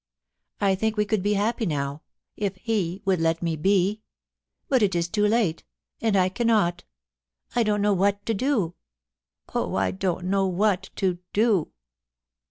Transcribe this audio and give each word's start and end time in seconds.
I 0.59 0.73
think 0.73 0.97
we 0.97 1.05
could 1.05 1.21
be 1.21 1.35
happy 1.35 1.67
now, 1.67 2.01
if 2.35 2.55
Jie 2.65 3.03
would 3.05 3.21
let 3.21 3.43
me 3.43 3.55
be; 3.55 4.01
but 4.67 4.81
it 4.81 4.95
is 4.95 5.07
too 5.07 5.27
late, 5.27 5.63
and 6.01 6.15
I 6.17 6.27
cannot— 6.27 6.83
I 7.55 7.61
don't 7.61 7.83
know 7.83 7.93
what 7.93 8.25
to 8.25 8.33
do. 8.33 8.73
Oh, 9.53 9.75
I 9.75 9.91
don't 9.91 10.25
know 10.25 10.47
what 10.47 10.89
to 10.95 11.19
do 11.33 11.71